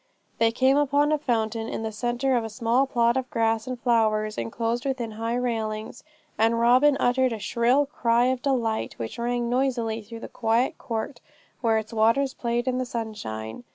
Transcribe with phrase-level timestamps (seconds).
[0.39, 3.79] They came upon a fountain in the centre of a small plot of grass and
[3.79, 6.03] flowers, enclosed within high railings;
[6.39, 11.21] and Robin uttered a shrill cry of delight, which rang noisily through the quiet court
[11.61, 13.63] where its waters played in the sunshine.